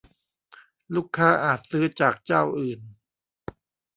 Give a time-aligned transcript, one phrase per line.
[0.95, 2.81] ลูกค้าอาจซื้อจากเจ้าอื่น